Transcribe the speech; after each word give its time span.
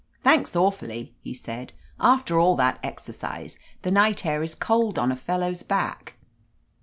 "Thanks, 0.23 0.55
awfully," 0.55 1.13
he 1.21 1.35
said. 1.35 1.73
"After 1.99 2.39
all 2.39 2.55
that 2.55 2.79
exercise, 2.81 3.59
the 3.83 3.91
night 3.91 4.25
air 4.25 4.41
is 4.41 4.55
cold 4.55 4.97
on 4.97 5.11
a 5.11 5.15
fellow's 5.15 5.61
back." 5.61 6.15